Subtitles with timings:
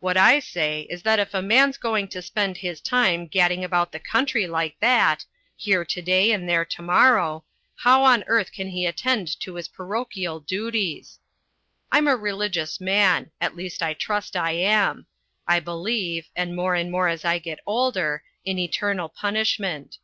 [0.00, 3.92] What I say is that if a man's going to spend his time gadding about
[3.92, 7.44] the country like that here to day and there to morrow
[7.76, 11.18] how on earth can he attend to his parochial duties?
[11.92, 13.30] I'm a religious man.
[13.42, 15.04] At least I trust I am.
[15.46, 19.98] I believe and more and more as I get older in eternal punishment.